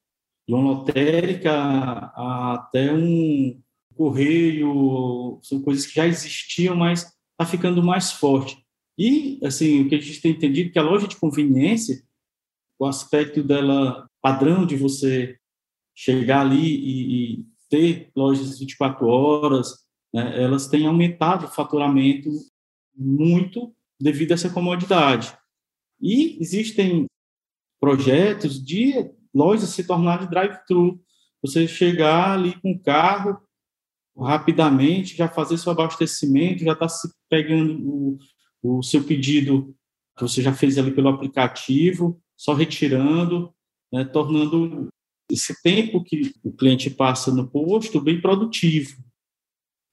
de 0.47 0.53
uma 0.53 0.63
lotérica 0.63 2.11
até 2.53 2.93
um 2.93 3.61
correio, 3.95 5.39
são 5.43 5.61
coisas 5.61 5.85
que 5.85 5.95
já 5.95 6.05
existiam, 6.05 6.75
mas 6.75 7.01
está 7.31 7.45
ficando 7.45 7.83
mais 7.83 8.11
forte. 8.11 8.57
E, 8.97 9.39
assim, 9.43 9.81
o 9.81 9.89
que 9.89 9.95
a 9.95 9.99
gente 9.99 10.21
tem 10.21 10.31
entendido 10.31 10.69
é 10.69 10.71
que 10.73 10.79
a 10.79 10.83
loja 10.83 11.07
de 11.07 11.17
conveniência, 11.17 12.01
o 12.79 12.85
aspecto 12.85 13.43
dela 13.43 14.09
padrão 14.21 14.65
de 14.65 14.75
você 14.75 15.37
chegar 15.95 16.41
ali 16.41 16.75
e, 16.75 17.33
e 17.39 17.45
ter 17.69 18.09
lojas 18.15 18.59
24 18.59 19.07
horas, 19.07 19.85
né, 20.13 20.41
elas 20.41 20.67
têm 20.67 20.87
aumentado 20.87 21.45
o 21.45 21.51
faturamento 21.51 22.29
muito 22.95 23.73
devido 23.99 24.31
a 24.31 24.33
essa 24.35 24.49
comodidade. 24.49 25.37
E 26.05 26.37
existem 26.39 27.07
projetos 27.81 28.63
de 28.63 28.93
lojas 29.33 29.69
se 29.69 29.83
tornarem 29.83 30.29
drive-thru. 30.29 31.03
Você 31.41 31.67
chegar 31.67 32.33
ali 32.33 32.61
com 32.61 32.73
o 32.73 32.79
carro 32.79 33.41
rapidamente, 34.15 35.17
já 35.17 35.27
fazer 35.27 35.57
seu 35.57 35.71
abastecimento, 35.71 36.63
já 36.63 36.73
está 36.73 36.85
pegando 37.27 37.89
o, 37.89 38.19
o 38.61 38.83
seu 38.83 39.03
pedido 39.03 39.75
que 40.15 40.21
você 40.21 40.43
já 40.43 40.53
fez 40.53 40.77
ali 40.77 40.93
pelo 40.93 41.09
aplicativo, 41.09 42.21
só 42.37 42.53
retirando, 42.53 43.51
né, 43.91 44.05
tornando 44.05 44.87
esse 45.29 45.59
tempo 45.63 46.03
que 46.03 46.33
o 46.43 46.53
cliente 46.53 46.91
passa 46.91 47.33
no 47.33 47.49
posto 47.49 47.99
bem 47.99 48.21
produtivo. 48.21 48.95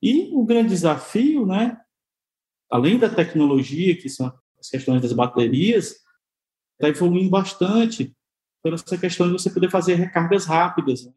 E 0.02 0.28
o 0.34 0.44
grande 0.44 0.68
desafio, 0.68 1.46
né, 1.46 1.80
além 2.70 2.98
da 2.98 3.08
tecnologia, 3.08 3.96
que 3.96 4.10
são 4.10 4.30
as 4.62 4.70
questões 4.70 5.02
das 5.02 5.12
baterias, 5.12 5.96
está 6.74 6.88
evoluindo 6.88 7.30
bastante 7.30 8.14
pela 8.62 8.76
essa 8.76 8.96
questão 8.96 9.26
de 9.26 9.32
você 9.32 9.50
poder 9.50 9.70
fazer 9.70 9.94
recargas 9.94 10.46
rápidas, 10.46 11.04
né? 11.04 11.12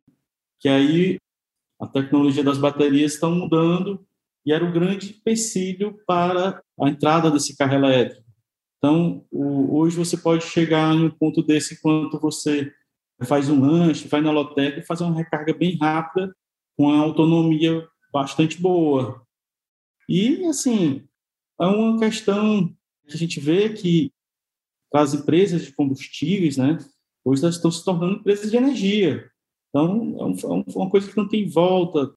que 0.60 0.68
aí 0.68 1.18
a 1.80 1.88
tecnologia 1.88 2.44
das 2.44 2.58
baterias 2.58 3.14
está 3.14 3.30
mudando 3.30 4.06
e 4.46 4.52
era 4.52 4.66
o 4.66 4.72
grande 4.72 5.12
empecilho 5.12 6.00
para 6.08 6.62
a 6.80 6.90
entrada 6.90 7.30
desse 7.30 7.56
carro 7.56 7.74
elétrico. 7.74 8.26
Então, 8.78 9.26
hoje 9.32 9.98
você 9.98 10.18
pode 10.18 10.44
chegar 10.44 10.94
em 10.94 11.06
um 11.06 11.10
ponto 11.10 11.42
desse 11.42 11.76
enquanto 11.76 12.20
você 12.20 12.72
faz 13.24 13.50
um 13.50 13.60
lanche, 13.60 14.08
vai 14.08 14.22
na 14.22 14.32
lotérica 14.32 14.80
e 14.80 14.86
faz 14.86 15.02
uma 15.02 15.16
recarga 15.16 15.54
bem 15.54 15.78
rápida, 15.78 16.36
com 16.78 16.86
uma 16.86 17.04
autonomia 17.04 17.88
bastante 18.14 18.62
boa. 18.62 19.26
E, 20.08 20.46
assim, 20.46 21.08
é 21.60 21.66
uma 21.66 21.98
questão 22.00 22.68
que 22.68 22.76
a 23.08 23.18
gente 23.18 23.40
vê 23.40 23.70
que 23.70 24.12
as 24.94 25.14
empresas 25.14 25.66
de 25.66 25.74
combustíveis, 25.74 26.58
né, 26.58 26.78
hoje 27.24 27.44
elas 27.44 27.56
estão 27.56 27.72
se 27.72 27.84
tornando 27.84 28.20
empresas 28.20 28.50
de 28.50 28.58
energia. 28.58 29.30
Então, 29.70 30.16
é, 30.20 30.46
é 30.46 30.78
uma 30.78 30.90
coisa 30.90 31.10
que 31.10 31.18
não 31.18 31.28
tem 31.28 31.50
volta. 31.50 32.14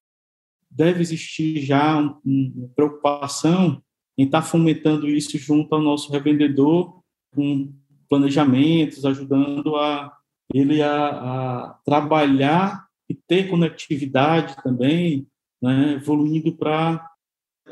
Deve 0.71 1.01
existir 1.01 1.61
já 1.61 1.97
uma 1.97 2.69
preocupação 2.75 3.83
em 4.17 4.25
estar 4.25 4.41
fomentando 4.41 5.09
isso 5.09 5.37
junto 5.37 5.73
ao 5.75 5.81
nosso 5.81 6.11
revendedor, 6.11 7.01
com 7.33 7.73
planejamentos, 8.07 9.05
ajudando 9.05 9.75
a 9.75 10.15
ele 10.53 10.81
a, 10.81 11.09
a 11.09 11.69
trabalhar 11.85 12.87
e 13.09 13.13
ter 13.13 13.49
conectividade 13.49 14.55
também, 14.63 15.27
né, 15.61 15.93
evoluindo 15.93 16.55
para 16.55 17.07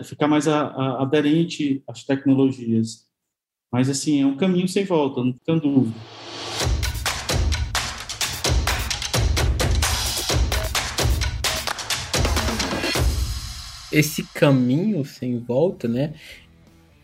ficar 0.03 0.27
mais 0.27 0.47
a, 0.47 0.67
a, 0.67 1.01
aderente 1.01 1.83
às 1.87 2.03
tecnologias. 2.03 3.06
Mas, 3.71 3.89
assim, 3.89 4.21
é 4.21 4.25
um 4.25 4.37
caminho 4.37 4.67
sem 4.67 4.85
volta, 4.85 5.21
não 5.21 5.33
tem 5.33 5.59
dúvida. 5.59 5.93
Esse 13.91 14.23
caminho 14.33 15.03
sem 15.03 15.37
volta, 15.39 15.87
né? 15.87 16.13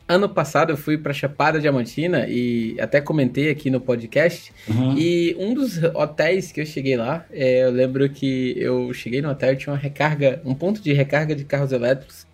Ano 0.07 0.29
passado 0.29 0.69
eu 0.69 0.77
fui 0.77 0.97
para 0.97 1.11
Chapada 1.11 1.59
Diamantina 1.59 2.27
e 2.29 2.79
até 2.79 3.01
comentei 3.01 3.49
aqui 3.49 3.69
no 3.69 3.81
podcast. 3.81 4.53
Uhum. 4.67 4.97
E 4.97 5.35
um 5.37 5.53
dos 5.53 5.81
hotéis 5.95 6.51
que 6.51 6.61
eu 6.61 6.65
cheguei 6.65 6.95
lá, 6.95 7.25
é, 7.31 7.63
eu 7.63 7.71
lembro 7.71 8.07
que 8.09 8.53
eu 8.57 8.93
cheguei 8.93 9.21
no 9.21 9.29
hotel 9.29 9.53
e 9.53 9.57
tinha 9.57 9.73
uma 9.73 9.79
recarga, 9.79 10.41
um 10.45 10.53
ponto 10.53 10.81
de 10.81 10.93
recarga 10.93 11.35
de 11.35 11.43
carros 11.43 11.71
elétricos 11.71 12.25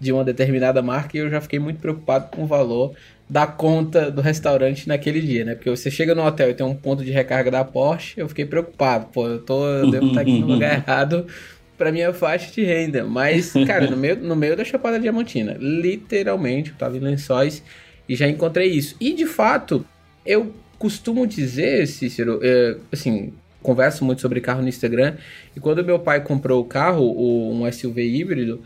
de 0.00 0.12
uma 0.12 0.24
determinada 0.24 0.80
marca 0.80 1.16
e 1.16 1.20
eu 1.20 1.28
já 1.28 1.40
fiquei 1.40 1.58
muito 1.58 1.78
preocupado 1.78 2.34
com 2.34 2.44
o 2.44 2.46
valor 2.46 2.94
da 3.28 3.46
conta 3.46 4.10
do 4.10 4.20
restaurante 4.20 4.88
naquele 4.88 5.20
dia, 5.20 5.44
né? 5.44 5.54
Porque 5.54 5.70
você 5.70 5.88
chega 5.90 6.16
no 6.16 6.24
hotel 6.24 6.50
e 6.50 6.54
tem 6.54 6.66
um 6.66 6.74
ponto 6.74 7.04
de 7.04 7.12
recarga 7.12 7.50
da 7.50 7.64
Porsche, 7.64 8.18
eu 8.18 8.28
fiquei 8.28 8.44
preocupado. 8.44 9.06
Pô, 9.12 9.28
eu, 9.28 9.38
tô, 9.40 9.64
eu 9.68 9.90
devo 9.90 10.08
estar 10.08 10.22
aqui 10.22 10.40
no 10.40 10.46
lugar 10.48 10.78
errado 10.78 11.26
para 11.78 11.92
minha 11.92 12.12
faixa 12.12 12.50
de 12.50 12.64
renda. 12.64 13.04
Mas, 13.04 13.52
cara, 13.66 13.88
no 13.88 13.96
meio, 13.96 14.16
no 14.16 14.34
meio 14.34 14.56
da 14.56 14.64
Chapada 14.64 14.98
Diamantina, 14.98 15.56
literalmente, 15.60 16.70
eu 16.70 16.76
tava 16.76 16.96
em 16.96 17.00
Lençóis 17.00 17.62
e 18.08 18.16
já 18.16 18.26
encontrei 18.26 18.68
isso. 18.68 18.96
E, 19.00 19.12
de 19.12 19.26
fato, 19.26 19.86
eu 20.26 20.52
costumo 20.76 21.24
dizer, 21.24 21.86
Cícero, 21.86 22.40
é, 22.42 22.76
assim, 22.90 23.32
converso 23.62 24.04
muito 24.04 24.20
sobre 24.20 24.40
carro 24.40 24.62
no 24.62 24.68
Instagram, 24.68 25.14
e 25.54 25.60
quando 25.60 25.84
meu 25.84 25.98
pai 25.98 26.20
comprou 26.22 26.60
o 26.60 26.64
carro, 26.64 27.04
o, 27.04 27.52
um 27.52 27.70
SUV 27.70 28.02
híbrido, 28.02 28.60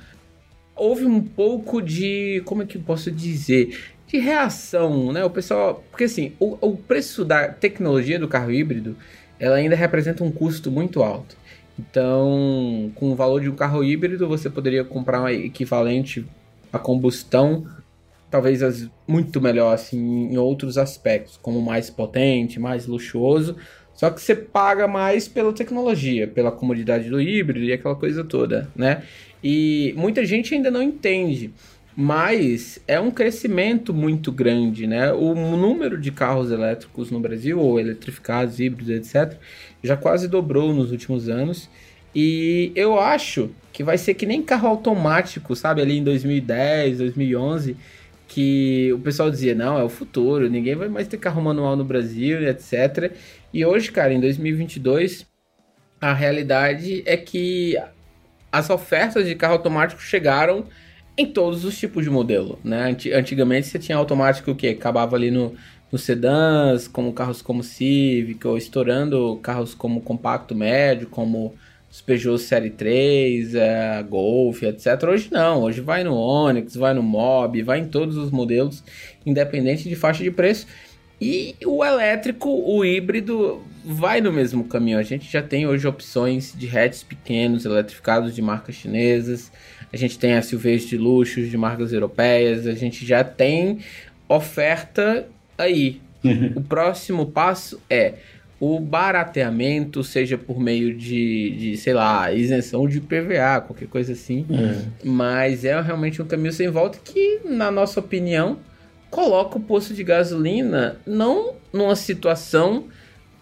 houve 0.76 1.04
um 1.04 1.20
pouco 1.20 1.80
de, 1.80 2.42
como 2.44 2.62
é 2.62 2.66
que 2.66 2.76
eu 2.76 2.82
posso 2.82 3.10
dizer, 3.10 3.78
de 4.06 4.18
reação, 4.18 5.12
né? 5.12 5.24
O 5.24 5.30
pessoal, 5.30 5.82
porque 5.90 6.04
assim, 6.04 6.32
o, 6.38 6.56
o 6.60 6.76
preço 6.76 7.24
da 7.24 7.48
tecnologia 7.48 8.18
do 8.18 8.28
carro 8.28 8.50
híbrido, 8.50 8.96
ela 9.38 9.56
ainda 9.56 9.76
representa 9.76 10.22
um 10.24 10.30
custo 10.30 10.70
muito 10.70 11.02
alto. 11.02 11.36
Então, 11.78 12.92
com 12.94 13.10
o 13.10 13.16
valor 13.16 13.40
de 13.40 13.48
um 13.48 13.54
carro 13.54 13.82
híbrido, 13.82 14.28
você 14.28 14.48
poderia 14.48 14.84
comprar 14.84 15.22
um 15.22 15.28
equivalente 15.28 16.24
a 16.72 16.78
combustão, 16.78 17.66
talvez 18.30 18.62
as, 18.62 18.88
muito 19.06 19.40
melhor 19.40 19.72
assim 19.72 20.28
em 20.32 20.36
outros 20.36 20.78
aspectos, 20.78 21.36
como 21.36 21.60
mais 21.60 21.90
potente, 21.90 22.60
mais 22.60 22.86
luxuoso. 22.86 23.56
Só 23.94 24.10
que 24.10 24.20
você 24.20 24.34
paga 24.34 24.88
mais 24.88 25.28
pela 25.28 25.52
tecnologia, 25.52 26.26
pela 26.26 26.50
comodidade 26.50 27.08
do 27.08 27.20
híbrido 27.20 27.64
e 27.64 27.72
aquela 27.72 27.94
coisa 27.94 28.24
toda, 28.24 28.68
né? 28.74 29.04
E 29.46 29.92
muita 29.94 30.24
gente 30.24 30.54
ainda 30.54 30.70
não 30.70 30.82
entende, 30.82 31.50
mas 31.94 32.80
é 32.88 32.98
um 32.98 33.10
crescimento 33.10 33.92
muito 33.92 34.32
grande, 34.32 34.86
né? 34.86 35.12
O 35.12 35.34
número 35.34 36.00
de 36.00 36.10
carros 36.10 36.50
elétricos 36.50 37.10
no 37.10 37.20
Brasil, 37.20 37.60
ou 37.60 37.78
eletrificados, 37.78 38.58
híbridos, 38.58 38.88
etc., 38.88 39.38
já 39.82 39.98
quase 39.98 40.28
dobrou 40.28 40.72
nos 40.72 40.90
últimos 40.90 41.28
anos. 41.28 41.68
E 42.14 42.72
eu 42.74 42.98
acho 42.98 43.50
que 43.70 43.84
vai 43.84 43.98
ser 43.98 44.14
que 44.14 44.24
nem 44.24 44.40
carro 44.40 44.66
automático, 44.66 45.54
sabe? 45.54 45.82
Ali 45.82 45.98
em 45.98 46.04
2010, 46.04 46.98
2011, 46.98 47.76
que 48.26 48.90
o 48.94 48.98
pessoal 49.00 49.30
dizia: 49.30 49.54
não, 49.54 49.78
é 49.78 49.84
o 49.84 49.90
futuro, 49.90 50.48
ninguém 50.48 50.74
vai 50.74 50.88
mais 50.88 51.06
ter 51.06 51.18
carro 51.18 51.42
manual 51.42 51.76
no 51.76 51.84
Brasil, 51.84 52.48
etc. 52.48 53.12
E 53.52 53.62
hoje, 53.62 53.92
cara, 53.92 54.14
em 54.14 54.20
2022, 54.20 55.26
a 56.00 56.14
realidade 56.14 57.02
é 57.04 57.16
que 57.16 57.76
as 58.54 58.70
ofertas 58.70 59.26
de 59.26 59.34
carro 59.34 59.54
automático 59.54 60.00
chegaram 60.00 60.64
em 61.18 61.26
todos 61.26 61.64
os 61.64 61.76
tipos 61.76 62.04
de 62.04 62.10
modelo, 62.10 62.56
né? 62.62 62.96
Antigamente 63.12 63.66
você 63.66 63.80
tinha 63.80 63.98
automático 63.98 64.54
que 64.54 64.68
acabava 64.68 65.16
ali 65.16 65.28
no, 65.28 65.54
sedãs, 65.98 66.86
como 66.86 67.12
carros 67.12 67.42
como 67.42 67.64
Civic, 67.64 68.46
ou 68.46 68.56
estourando 68.56 69.38
carros 69.42 69.74
como 69.74 70.00
compacto 70.00 70.54
médio, 70.54 71.08
como 71.08 71.54
os 71.90 72.00
Peugeot 72.00 72.38
Série 72.38 72.70
3, 72.70 73.56
é, 73.56 74.04
Golf, 74.08 74.62
etc. 74.62 75.02
Hoje 75.08 75.28
não, 75.32 75.62
hoje 75.62 75.80
vai 75.80 76.04
no 76.04 76.14
Onix, 76.14 76.76
vai 76.76 76.94
no 76.94 77.02
Mob, 77.02 77.60
vai 77.62 77.80
em 77.80 77.86
todos 77.86 78.16
os 78.16 78.30
modelos, 78.30 78.84
independente 79.26 79.88
de 79.88 79.96
faixa 79.96 80.22
de 80.22 80.30
preço. 80.30 80.66
E 81.20 81.56
o 81.64 81.84
elétrico, 81.84 82.50
o 82.50 82.84
híbrido, 82.84 83.62
vai 83.84 84.20
no 84.20 84.32
mesmo 84.32 84.64
caminho. 84.64 84.98
A 84.98 85.02
gente 85.02 85.30
já 85.30 85.42
tem 85.42 85.66
hoje 85.66 85.86
opções 85.86 86.54
de 86.56 86.66
hatches 86.66 87.02
pequenos, 87.02 87.64
eletrificados 87.64 88.34
de 88.34 88.40
marcas 88.40 88.74
chinesas. 88.74 89.52
A 89.92 89.96
gente 89.96 90.18
tem 90.18 90.40
SUVs 90.40 90.86
de 90.86 90.96
luxo 90.96 91.42
de 91.42 91.56
marcas 91.56 91.92
europeias. 91.92 92.66
A 92.66 92.74
gente 92.74 93.04
já 93.04 93.22
tem 93.22 93.78
oferta 94.28 95.26
aí. 95.58 96.00
o 96.56 96.62
próximo 96.62 97.26
passo 97.26 97.80
é 97.90 98.14
o 98.58 98.80
barateamento, 98.80 100.02
seja 100.02 100.38
por 100.38 100.58
meio 100.58 100.96
de, 100.96 101.50
de 101.50 101.76
sei 101.76 101.92
lá, 101.92 102.32
isenção 102.32 102.88
de 102.88 103.00
PVA, 103.00 103.60
qualquer 103.60 103.88
coisa 103.88 104.12
assim. 104.12 104.46
É. 104.50 105.06
Mas 105.06 105.64
é 105.64 105.78
realmente 105.80 106.22
um 106.22 106.24
caminho 106.24 106.52
sem 106.52 106.70
volta 106.70 106.98
que, 107.04 107.40
na 107.44 107.70
nossa 107.70 108.00
opinião, 108.00 108.58
coloca 109.10 109.58
o 109.58 109.60
posto 109.60 109.92
de 109.92 110.02
gasolina 110.02 110.96
não 111.06 111.54
numa 111.72 111.94
situação 111.94 112.84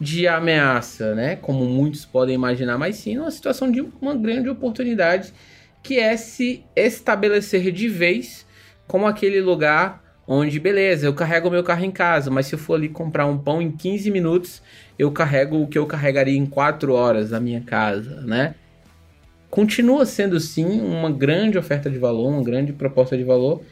de 0.03 0.27
ameaça, 0.27 1.15
né? 1.15 1.37
Como 1.37 1.65
muitos 1.65 2.05
podem 2.05 2.35
imaginar, 2.35 2.77
mas 2.77 2.97
sim 2.97 3.15
numa 3.15 3.31
situação 3.31 3.71
de 3.71 3.81
uma 4.01 4.17
grande 4.17 4.49
oportunidade 4.49 5.33
que 5.81 5.99
é 5.99 6.17
se 6.17 6.65
estabelecer 6.75 7.71
de 7.71 7.89
vez 7.89 8.45
como 8.89 9.07
aquele 9.07 9.41
lugar 9.41 10.03
onde, 10.27 10.59
beleza, 10.59 11.07
eu 11.07 11.15
carrego 11.15 11.51
meu 11.51 11.63
carro 11.63 11.85
em 11.85 11.91
casa, 11.91 12.31
mas 12.31 12.47
se 12.47 12.55
eu 12.55 12.59
for 12.59 12.75
ali 12.75 12.89
comprar 12.89 13.27
um 13.27 13.39
pão 13.39 13.63
em 13.63 13.71
15 13.71 14.11
minutos, 14.11 14.63
eu 14.99 15.11
carrego 15.13 15.63
o 15.63 15.69
que 15.69 15.79
eu 15.79 15.87
carregaria 15.87 16.37
em 16.37 16.47
4 16.47 16.93
horas 16.93 17.31
na 17.31 17.39
minha 17.39 17.61
casa, 17.61 18.21
né? 18.23 18.55
Continua 19.51 20.05
sendo 20.05 20.41
sim 20.41 20.81
uma 20.81 21.11
grande 21.11 21.59
oferta 21.59 21.89
de 21.89 21.99
valor, 21.99 22.29
uma 22.29 22.43
grande 22.43 22.73
proposta 22.73 23.17
de 23.17 23.23
valor, 23.25 23.63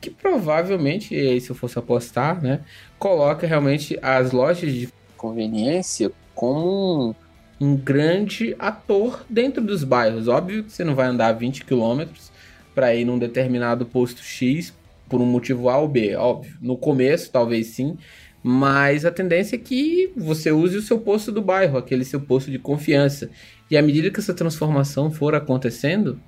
que 0.00 0.10
provavelmente, 0.10 1.40
se 1.40 1.50
eu 1.50 1.56
fosse 1.56 1.78
apostar, 1.78 2.42
né, 2.42 2.60
coloca 2.98 3.46
realmente 3.46 3.98
as 4.00 4.32
lojas 4.32 4.72
de 4.72 4.88
conveniência 5.26 6.12
como 6.34 7.14
um, 7.60 7.66
um 7.72 7.76
grande 7.76 8.54
ator 8.58 9.24
dentro 9.28 9.62
dos 9.62 9.82
bairros. 9.82 10.28
Óbvio 10.28 10.62
que 10.62 10.72
você 10.72 10.84
não 10.84 10.94
vai 10.94 11.08
andar 11.08 11.32
20 11.32 11.64
quilômetros 11.64 12.30
para 12.74 12.94
ir 12.94 13.04
num 13.04 13.18
determinado 13.18 13.84
posto 13.84 14.22
X 14.22 14.72
por 15.08 15.20
um 15.20 15.26
motivo 15.26 15.68
A 15.68 15.78
ou 15.78 15.88
B, 15.88 16.14
óbvio. 16.14 16.56
No 16.60 16.76
começo, 16.76 17.30
talvez 17.30 17.68
sim, 17.68 17.96
mas 18.42 19.04
a 19.04 19.10
tendência 19.10 19.56
é 19.56 19.58
que 19.58 20.12
você 20.16 20.52
use 20.52 20.76
o 20.76 20.82
seu 20.82 21.00
posto 21.00 21.32
do 21.32 21.42
bairro, 21.42 21.78
aquele 21.78 22.04
seu 22.04 22.20
posto 22.20 22.50
de 22.50 22.58
confiança. 22.58 23.28
E 23.68 23.76
à 23.76 23.82
medida 23.82 24.10
que 24.10 24.20
essa 24.20 24.34
transformação 24.34 25.10
for 25.10 25.34
acontecendo, 25.34 26.20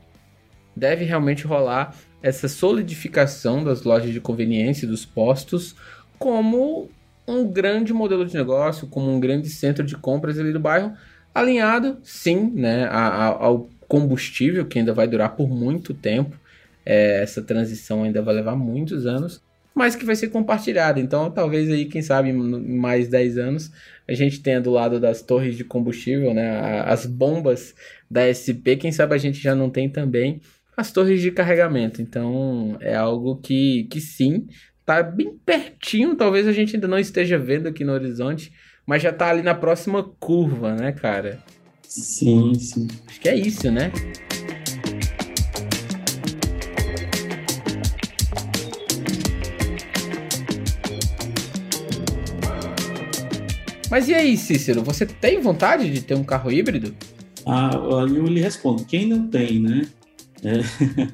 deve 0.75 1.05
realmente 1.05 1.47
rolar 1.47 1.95
essa 2.21 2.49
solidificação 2.49 3.63
das 3.63 3.83
lojas 3.83 4.13
de 4.13 4.21
conveniência, 4.21 4.89
dos 4.89 5.05
postos, 5.05 5.77
como 6.19 6.91
um 7.29 7.47
grande 7.47 7.93
modelo 7.93 8.25
de 8.25 8.35
negócio, 8.35 8.89
como 8.89 9.11
um 9.11 9.21
grande 9.21 9.49
centro 9.49 9.85
de 9.85 9.97
compras 9.97 10.39
ali 10.39 10.53
do 10.53 10.59
bairro, 10.59 10.93
alinhado, 11.35 11.99
sim, 12.03 12.51
né, 12.55 12.89
ao 12.91 13.69
combustível, 13.87 14.67
que 14.67 14.79
ainda 14.79 14.93
vai 14.93 15.07
durar 15.07 15.37
por 15.37 15.49
muito 15.49 15.95
tempo. 15.95 16.37
É, 16.85 17.23
essa 17.23 17.43
transição 17.43 18.03
ainda 18.03 18.23
vai 18.23 18.35
levar 18.35 18.57
muitos 18.57 19.05
anos, 19.05 19.43
mas 19.75 19.95
que 19.95 20.05
vai 20.05 20.17
ser 20.17 20.29
compartilhada. 20.29 20.99
Então, 20.99 21.31
talvez 21.31 21.71
aí, 21.71 21.85
quem 21.85 22.01
sabe, 22.01 22.33
mais 22.33 23.09
10 23.09 23.37
anos, 23.37 23.71
a 24.09 24.15
gente 24.15 24.41
tenha 24.41 24.61
do 24.61 24.71
lado 24.71 24.99
das 24.99 25.23
torres 25.23 25.57
de 25.57 25.65
combustível, 25.65 26.33
né, 26.33 26.81
as 26.87 27.05
bombas 27.05 27.75
da 28.11 28.23
SP, 28.25 28.77
quem 28.77 28.91
sabe 28.91 29.15
a 29.15 29.19
gente 29.19 29.39
já 29.39 29.55
não 29.55 29.69
tem 29.69 29.89
também 29.89 30.41
as 30.77 30.91
torres 30.93 31.21
de 31.21 31.31
carregamento. 31.31 32.01
Então, 32.01 32.77
é 32.81 32.95
algo 32.95 33.37
que, 33.37 33.85
que 33.91 34.01
sim, 34.01 34.47
tá 34.89 35.03
bem 35.03 35.39
pertinho, 35.45 36.17
talvez 36.17 36.49
a 36.49 36.53
gente 36.53 36.75
ainda 36.75 36.89
não 36.89 36.99
esteja 36.99 37.39
vendo 37.39 37.69
aqui 37.69 37.85
no 37.85 37.93
horizonte, 37.93 38.51
mas 38.87 39.03
já 39.03 39.13
tá 39.13 39.29
ali 39.29 39.43
na 39.43 39.55
próxima 39.55 40.03
curva, 40.19 40.75
né, 40.75 40.93
cara? 40.93 41.45
Sim, 41.83 42.55
sim. 42.55 42.89
Acho 43.07 43.21
que 43.21 43.29
é 43.29 43.35
isso, 43.35 43.71
né? 43.71 43.93
Mas 53.91 54.09
e 54.09 54.15
aí, 54.15 54.39
Cícero, 54.39 54.83
você 54.83 55.05
tem 55.05 55.39
vontade 55.39 55.91
de 55.91 56.01
ter 56.01 56.15
um 56.15 56.25
carro 56.25 56.51
híbrido? 56.51 56.95
Ah, 57.45 57.73
eu 57.75 58.07
lhe 58.07 58.41
respondo, 58.41 58.87
quem 58.87 59.07
não 59.07 59.29
tem, 59.29 59.61
né? 59.61 59.87
É. 60.43 60.61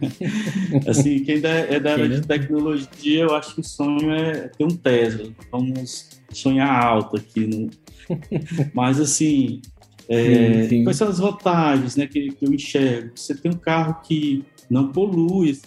assim, 0.90 1.24
quem 1.24 1.36
é 1.36 1.80
da 1.80 1.92
área 1.92 2.08
de 2.08 2.26
tecnologia, 2.26 3.22
eu 3.22 3.34
acho 3.34 3.54
que 3.54 3.60
o 3.60 3.64
sonho 3.64 4.12
é 4.12 4.48
ter 4.48 4.64
um 4.64 4.76
Tesla. 4.76 5.32
Vamos 5.50 6.10
sonhar 6.30 6.84
alto 6.84 7.16
aqui. 7.16 7.46
No... 7.46 7.70
Mas, 8.74 9.00
assim, 9.00 9.62
é, 10.08 10.62
sim, 10.64 10.68
sim. 10.68 10.84
quais 10.84 10.96
são 10.96 11.08
as 11.08 11.18
vantagens 11.18 11.96
né, 11.96 12.06
que, 12.06 12.32
que 12.32 12.44
eu 12.44 12.52
enxergo? 12.52 13.12
Você 13.14 13.34
tem 13.34 13.50
um 13.50 13.56
carro 13.56 14.00
que 14.02 14.44
não 14.68 14.92
polui. 14.92 15.58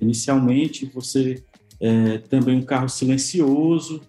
Inicialmente, 0.00 0.90
você 0.92 1.42
é, 1.80 2.18
também 2.18 2.56
um 2.56 2.62
carro 2.62 2.88
silencioso. 2.88 4.02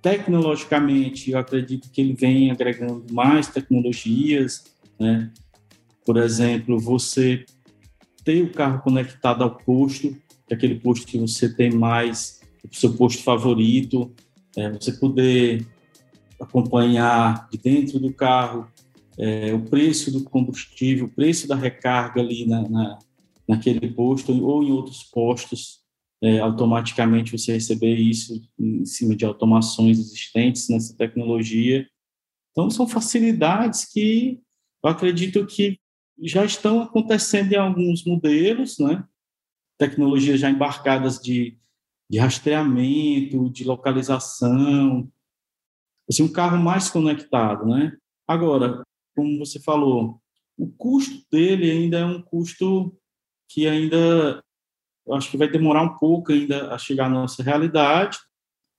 Tecnologicamente, 0.00 1.30
eu 1.30 1.38
acredito 1.38 1.88
que 1.90 2.00
ele 2.00 2.14
vem 2.14 2.50
agregando 2.50 3.04
mais 3.12 3.46
tecnologias. 3.46 4.64
Né? 4.98 5.30
Por 6.04 6.16
exemplo, 6.16 6.80
você 6.80 7.44
ter 8.24 8.42
o 8.42 8.52
carro 8.52 8.82
conectado 8.82 9.42
ao 9.42 9.56
posto, 9.56 10.10
que 10.46 10.52
é 10.52 10.54
aquele 10.54 10.78
posto 10.78 11.06
que 11.06 11.18
você 11.18 11.52
tem 11.52 11.70
mais, 11.70 12.40
o 12.64 12.74
seu 12.74 12.94
posto 12.94 13.22
favorito, 13.22 14.12
é, 14.56 14.70
você 14.70 14.92
poder 14.92 15.66
acompanhar 16.40 17.48
de 17.50 17.58
dentro 17.58 17.98
do 17.98 18.12
carro 18.12 18.68
é, 19.18 19.52
o 19.52 19.60
preço 19.60 20.10
do 20.10 20.24
combustível, 20.24 21.06
o 21.06 21.10
preço 21.10 21.46
da 21.46 21.54
recarga 21.54 22.20
ali 22.20 22.46
na, 22.46 22.68
na 22.68 22.98
naquele 23.46 23.88
posto 23.90 24.32
ou 24.44 24.62
em 24.62 24.70
outros 24.70 25.02
postos, 25.02 25.80
é, 26.22 26.38
automaticamente 26.38 27.36
você 27.36 27.52
receber 27.52 27.94
isso 27.94 28.40
em 28.58 28.84
cima 28.84 29.16
de 29.16 29.24
automações 29.24 29.98
existentes 29.98 30.68
nessa 30.68 30.96
tecnologia. 30.96 31.86
Então, 32.50 32.70
são 32.70 32.86
facilidades 32.86 33.84
que 33.84 34.40
eu 34.84 34.90
acredito 34.90 35.44
que 35.46 35.78
já 36.20 36.44
estão 36.44 36.82
acontecendo 36.82 37.52
em 37.52 37.56
alguns 37.56 38.04
modelos, 38.04 38.78
né? 38.78 39.06
Tecnologias 39.78 40.40
já 40.40 40.50
embarcadas 40.50 41.18
de, 41.18 41.58
de 42.10 42.18
rastreamento, 42.18 43.50
de 43.50 43.64
localização, 43.64 45.10
assim, 46.08 46.22
um 46.22 46.32
carro 46.32 46.58
mais 46.58 46.90
conectado, 46.90 47.66
né? 47.66 47.96
Agora, 48.26 48.82
como 49.14 49.38
você 49.38 49.60
falou, 49.60 50.20
o 50.56 50.70
custo 50.70 51.24
dele 51.30 51.70
ainda 51.70 51.98
é 51.98 52.04
um 52.04 52.22
custo 52.22 52.96
que 53.48 53.66
ainda 53.66 54.42
eu 55.06 55.14
acho 55.14 55.30
que 55.30 55.36
vai 55.36 55.50
demorar 55.50 55.82
um 55.82 55.98
pouco 55.98 56.32
ainda 56.32 56.72
a 56.72 56.78
chegar 56.78 57.06
à 57.06 57.10
nossa 57.10 57.42
realidade 57.42 58.18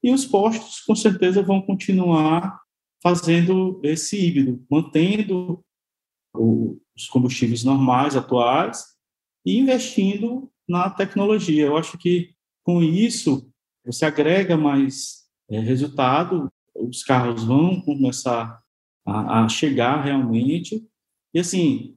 e 0.01 0.11
os 0.11 0.25
postos 0.25 0.81
com 0.81 0.95
certeza 0.95 1.41
vão 1.41 1.61
continuar 1.61 2.61
fazendo 3.01 3.79
esse 3.83 4.17
híbrido, 4.17 4.65
mantendo 4.69 5.63
o, 6.33 6.79
os 6.95 7.07
combustíveis 7.07 7.63
normais 7.63 8.15
atuais 8.15 8.85
e 9.45 9.57
investindo 9.57 10.51
na 10.67 10.89
tecnologia. 10.89 11.65
Eu 11.65 11.77
acho 11.77 11.97
que 11.97 12.33
com 12.63 12.81
isso 12.81 13.49
você 13.85 14.05
agrega 14.05 14.55
mais 14.55 15.23
é, 15.49 15.59
resultado, 15.59 16.51
os 16.75 17.03
carros 17.03 17.43
vão 17.43 17.81
começar 17.81 18.61
a, 19.05 19.43
a, 19.43 19.49
chegar 19.49 20.01
realmente. 20.01 20.85
E 21.33 21.39
assim, 21.39 21.95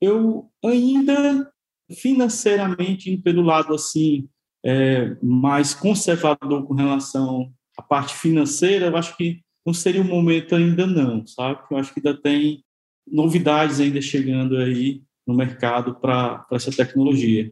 eu 0.00 0.50
ainda 0.64 1.52
financeiramente 1.92 3.16
pelo 3.18 3.42
lado 3.42 3.74
assim 3.74 4.28
é, 4.64 5.16
mais 5.22 5.74
conservador 5.74 6.66
com 6.66 6.74
relação 6.74 7.52
à 7.78 7.82
parte 7.82 8.16
financeira, 8.16 8.86
eu 8.86 8.96
acho 8.96 9.16
que 9.16 9.40
não 9.64 9.72
seria 9.72 10.00
o 10.00 10.04
momento 10.04 10.54
ainda 10.54 10.86
não, 10.86 11.24
sabe? 11.26 11.60
Eu 11.70 11.76
acho 11.76 11.92
que 11.92 12.00
ainda 12.00 12.20
tem 12.20 12.64
novidades 13.06 13.80
ainda 13.80 14.00
chegando 14.00 14.56
aí 14.56 15.02
no 15.26 15.34
mercado 15.34 15.94
para 15.94 16.46
essa 16.52 16.70
tecnologia. 16.70 17.50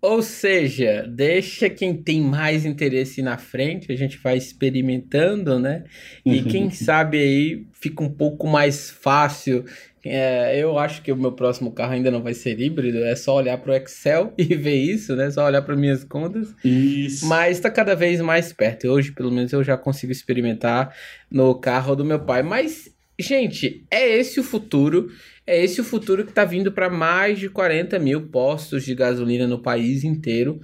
Ou 0.00 0.22
seja, 0.22 1.04
deixa 1.08 1.68
quem 1.68 1.94
tem 1.94 2.20
mais 2.20 2.64
interesse 2.64 3.22
na 3.22 3.38
frente, 3.38 3.90
a 3.90 3.96
gente 3.96 4.18
vai 4.18 4.36
experimentando, 4.36 5.58
né? 5.58 5.84
E 6.24 6.42
quem 6.44 6.70
sabe 6.70 7.18
aí 7.18 7.66
fica 7.72 8.04
um 8.04 8.10
pouco 8.10 8.46
mais 8.46 8.90
fácil. 8.90 9.64
É, 10.04 10.56
eu 10.60 10.78
acho 10.78 11.02
que 11.02 11.10
o 11.10 11.16
meu 11.16 11.32
próximo 11.32 11.72
carro 11.72 11.94
ainda 11.94 12.10
não 12.10 12.22
vai 12.22 12.34
ser 12.34 12.60
híbrido, 12.60 12.98
é 12.98 13.16
só 13.16 13.34
olhar 13.34 13.58
para 13.58 13.72
o 13.72 13.74
Excel 13.74 14.32
e 14.38 14.44
ver 14.54 14.76
isso, 14.76 15.16
né? 15.16 15.30
Só 15.30 15.44
olhar 15.44 15.62
para 15.62 15.74
minhas 15.74 16.04
contas. 16.04 16.54
Isso. 16.64 17.26
Mas 17.26 17.56
está 17.56 17.70
cada 17.70 17.96
vez 17.96 18.20
mais 18.20 18.52
perto. 18.52 18.86
Hoje, 18.86 19.10
pelo 19.10 19.32
menos, 19.32 19.52
eu 19.52 19.64
já 19.64 19.76
consigo 19.76 20.12
experimentar 20.12 20.94
no 21.28 21.52
carro 21.58 21.96
do 21.96 22.04
meu 22.04 22.20
pai. 22.20 22.42
Mas 22.42 22.95
Gente, 23.18 23.84
é 23.90 24.18
esse 24.18 24.38
o 24.38 24.44
futuro. 24.44 25.10
É 25.46 25.62
esse 25.62 25.80
o 25.80 25.84
futuro 25.84 26.24
que 26.24 26.30
está 26.30 26.44
vindo 26.44 26.70
para 26.72 26.90
mais 26.90 27.38
de 27.38 27.48
40 27.48 27.98
mil 27.98 28.28
postos 28.28 28.84
de 28.84 28.94
gasolina 28.94 29.46
no 29.46 29.62
país 29.62 30.04
inteiro. 30.04 30.60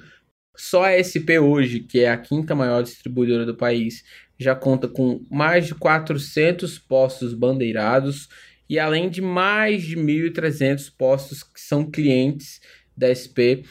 Só 0.56 0.84
a 0.84 0.92
SP 0.92 1.38
hoje, 1.38 1.80
que 1.80 2.00
é 2.00 2.10
a 2.10 2.16
quinta 2.16 2.54
maior 2.54 2.82
distribuidora 2.82 3.46
do 3.46 3.56
país, 3.56 4.04
já 4.38 4.54
conta 4.54 4.86
com 4.86 5.24
mais 5.30 5.66
de 5.66 5.74
400 5.74 6.78
postos 6.78 7.32
bandeirados 7.32 8.28
e 8.68 8.78
além 8.78 9.08
de 9.08 9.22
mais 9.22 9.82
de 9.82 9.96
1.300 9.96 10.92
postos 10.96 11.42
que 11.42 11.60
são 11.60 11.90
clientes 11.90 12.60
da 12.96 13.08
SP 13.08 13.64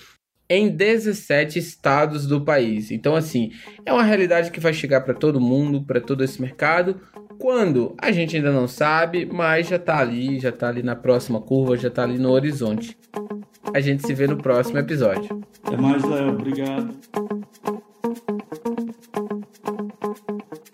em 0.49 0.69
17 0.69 1.59
estados 1.59 2.27
do 2.27 2.43
país. 2.43 2.91
Então, 2.91 3.15
assim, 3.15 3.51
é 3.85 3.93
uma 3.93 4.03
realidade 4.03 4.51
que 4.51 4.59
vai 4.59 4.73
chegar 4.73 5.01
para 5.01 5.13
todo 5.13 5.39
mundo, 5.39 5.83
para 5.85 6.01
todo 6.01 6.23
esse 6.23 6.41
mercado, 6.41 6.99
Quando? 7.41 7.95
A 7.97 8.11
gente 8.11 8.35
ainda 8.35 8.51
não 8.51 8.67
sabe, 8.67 9.25
mas 9.25 9.67
já 9.67 9.79
tá 9.79 9.97
ali, 9.97 10.39
já 10.39 10.51
tá 10.51 10.67
ali 10.67 10.83
na 10.83 10.95
próxima 10.95 11.41
curva, 11.41 11.75
já 11.75 11.89
tá 11.89 12.03
ali 12.03 12.19
no 12.19 12.29
horizonte. 12.29 12.95
A 13.73 13.79
gente 13.79 14.05
se 14.05 14.13
vê 14.13 14.27
no 14.27 14.37
próximo 14.37 14.77
episódio. 14.77 15.41
Até 15.63 15.75
mais, 15.75 16.03
Léo. 16.03 16.29
Obrigado. 16.29 16.93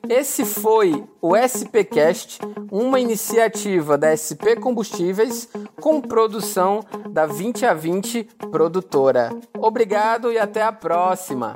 Esse 0.10 0.44
foi 0.44 1.06
o 1.22 1.38
SPcast, 1.38 2.40
uma 2.70 3.00
iniciativa 3.00 3.98
da 3.98 4.16
SP 4.16 4.60
Combustíveis 4.60 5.48
com 5.80 6.02
produção 6.02 6.82
da 7.10 7.26
20 7.26 7.66
a 7.66 7.74
20 7.74 8.26
produtora. 8.52 9.30
Obrigado 9.58 10.34
e 10.34 10.38
até 10.38 10.64
a 10.64 10.74
próxima. 10.74 11.54